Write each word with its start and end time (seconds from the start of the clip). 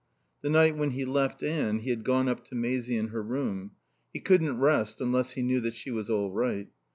The 0.41 0.49
night 0.49 0.75
when 0.75 0.89
he 0.93 1.05
left 1.05 1.43
Anne 1.43 1.77
he 1.77 1.91
had 1.91 2.03
gone 2.03 2.27
up 2.27 2.43
to 2.45 2.55
Maisie 2.55 2.97
in 2.97 3.09
her 3.09 3.21
room. 3.21 3.73
He 4.11 4.19
couldn't 4.19 4.57
rest 4.57 4.99
unless 4.99 5.33
he 5.33 5.43
knew 5.43 5.59
that 5.59 5.75
she 5.75 5.91
was 5.91 6.09
all 6.09 6.31
right. 6.31 6.69